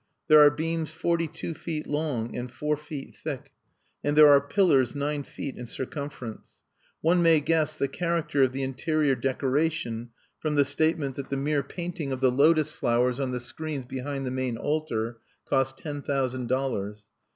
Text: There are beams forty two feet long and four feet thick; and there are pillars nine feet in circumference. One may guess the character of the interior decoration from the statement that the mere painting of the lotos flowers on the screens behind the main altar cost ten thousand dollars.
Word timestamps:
There 0.29 0.39
are 0.39 0.49
beams 0.49 0.89
forty 0.89 1.27
two 1.27 1.53
feet 1.53 1.85
long 1.85 2.35
and 2.35 2.51
four 2.51 2.75
feet 2.75 3.13
thick; 3.13 3.51
and 4.03 4.17
there 4.17 4.31
are 4.33 4.41
pillars 4.41 4.95
nine 4.95 5.21
feet 5.21 5.55
in 5.55 5.67
circumference. 5.67 6.63
One 7.01 7.21
may 7.21 7.39
guess 7.39 7.77
the 7.77 7.87
character 7.87 8.41
of 8.41 8.51
the 8.51 8.63
interior 8.63 9.13
decoration 9.13 10.09
from 10.39 10.55
the 10.55 10.65
statement 10.65 11.17
that 11.17 11.29
the 11.29 11.37
mere 11.37 11.61
painting 11.61 12.11
of 12.11 12.19
the 12.19 12.31
lotos 12.31 12.71
flowers 12.71 13.19
on 13.19 13.29
the 13.29 13.39
screens 13.39 13.85
behind 13.85 14.25
the 14.25 14.31
main 14.31 14.57
altar 14.57 15.19
cost 15.45 15.77
ten 15.77 16.01
thousand 16.01 16.47
dollars. 16.47 17.03